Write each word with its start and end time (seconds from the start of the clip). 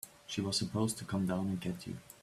She 0.25 0.41
was 0.41 0.57
supposed 0.57 0.97
to 0.97 1.05
come 1.05 1.27
down 1.27 1.45
and 1.49 1.61
get 1.61 1.85
you. 1.85 1.95